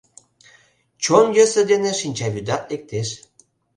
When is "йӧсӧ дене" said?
1.35-1.91